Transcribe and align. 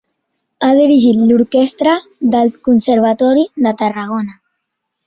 Ha 0.67 0.69
dirigit 0.79 1.19
l'orquestra 1.33 1.93
del 2.37 2.51
Conservatori 2.69 3.47
de 3.69 3.79
Tarragona. 3.85 4.37